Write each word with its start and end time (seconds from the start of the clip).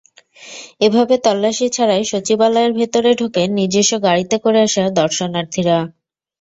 এভাবে 0.81 1.15
তল্লাশি 1.25 1.67
ছাড়াই 1.69 2.03
সচিবালয়ের 2.11 2.71
ভেতরে 2.79 3.11
ঢোকেন 3.15 3.47
নিজস্ব 3.59 3.93
গাড়িতে 4.05 4.35
করে 4.43 4.59
আসা 4.67 4.83
দর্শনার্থীরা। 4.99 5.77